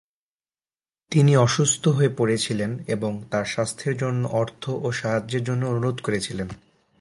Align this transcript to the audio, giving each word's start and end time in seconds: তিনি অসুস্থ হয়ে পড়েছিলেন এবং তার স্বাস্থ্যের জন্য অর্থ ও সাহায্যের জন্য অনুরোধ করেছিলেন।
তিনি 1.11 1.37
অসুস্থ 1.37 1.87
হয়ে 1.87 2.11
পড়েছিলেন 2.17 2.71
এবং 2.87 3.11
তার 3.31 3.45
স্বাস্থ্যের 3.45 3.97
জন্য 3.97 4.27
অর্থ 4.27 4.69
ও 4.69 4.91
সাহায্যের 4.91 5.43
জন্য 5.43 5.65
অনুরোধ 5.65 5.97
করেছিলেন। 6.01 6.49